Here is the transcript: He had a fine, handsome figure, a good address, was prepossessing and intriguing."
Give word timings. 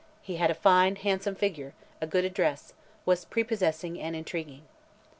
He 0.19 0.37
had 0.37 0.49
a 0.49 0.55
fine, 0.55 0.95
handsome 0.95 1.35
figure, 1.35 1.75
a 2.01 2.07
good 2.07 2.25
address, 2.25 2.73
was 3.05 3.23
prepossessing 3.23 4.01
and 4.01 4.15
intriguing." 4.15 4.63